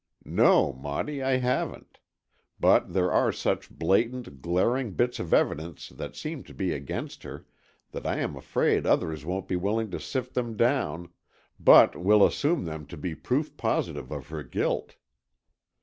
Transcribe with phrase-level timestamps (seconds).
[0.25, 1.99] "No, Maudie, I haven't.
[2.59, 7.45] But there are such blatant, glaring bits of evidence that seem to be against her,
[7.91, 11.09] that I am afraid others won't be willing to sift them down,
[11.59, 14.95] but will assume them to be proof positive of her guilt."